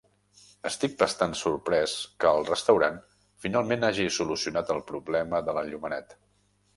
Estic 0.67 0.93
bastant 1.01 1.33
sorprès 1.41 1.91
que 2.23 2.31
el 2.37 2.47
restaurant 2.47 2.97
finalment 3.45 3.85
hagi 3.91 4.07
solucionat 4.17 4.73
el 4.77 4.81
problema 4.93 5.43
de 5.51 5.55
l'enllumenat. 5.59 6.17